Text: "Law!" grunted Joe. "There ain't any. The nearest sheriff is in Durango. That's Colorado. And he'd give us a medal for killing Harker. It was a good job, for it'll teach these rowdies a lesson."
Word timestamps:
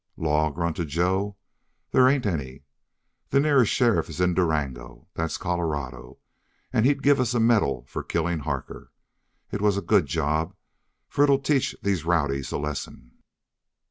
"Law!" 0.17 0.49
grunted 0.49 0.87
Joe. 0.87 1.37
"There 1.91 2.09
ain't 2.09 2.25
any. 2.25 2.63
The 3.29 3.39
nearest 3.39 3.71
sheriff 3.71 4.09
is 4.09 4.19
in 4.19 4.33
Durango. 4.33 5.07
That's 5.13 5.37
Colorado. 5.37 6.17
And 6.73 6.87
he'd 6.87 7.03
give 7.03 7.19
us 7.19 7.35
a 7.35 7.39
medal 7.39 7.85
for 7.87 8.01
killing 8.01 8.39
Harker. 8.39 8.91
It 9.51 9.61
was 9.61 9.77
a 9.77 9.81
good 9.83 10.07
job, 10.07 10.55
for 11.07 11.23
it'll 11.23 11.37
teach 11.37 11.75
these 11.83 12.03
rowdies 12.03 12.51
a 12.51 12.57
lesson." 12.57 13.11